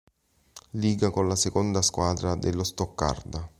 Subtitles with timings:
[0.71, 3.47] Liga con la seconda squadra dello Stoccarda.